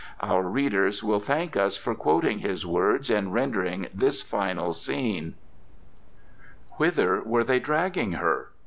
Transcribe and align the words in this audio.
Our 0.23 0.49
readers 0.49 1.03
will 1.03 1.19
thank 1.19 1.55
us 1.55 1.77
for 1.77 1.93
quoting 1.93 2.39
his 2.39 2.65
words 2.65 3.11
in 3.11 3.29
rendering 3.29 3.85
this 3.93 4.23
final 4.23 4.73
scene:— 4.73 5.35
"Whither 6.77 7.21
were 7.23 7.43
they 7.43 7.59
dragging 7.59 8.13
her?... 8.13 8.49